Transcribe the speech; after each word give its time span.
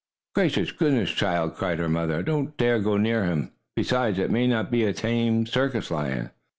"Gracious 0.33 0.71
goodness, 0.71 1.11
child!" 1.11 1.53
cried 1.53 1.77
her 1.77 1.87
mother. 1.87 2.23
"Don't 2.23 2.57
dare 2.57 2.79
go 2.79 2.97
near 2.97 3.25
him! 3.25 3.51
Besides, 3.75 4.17
it 4.17 4.31
may 4.31 4.47
not 4.47 4.71
be 4.71 4.83
a 4.83 4.93
tame, 4.93 5.45
circus 5.45 5.91
lion." 5.91 6.31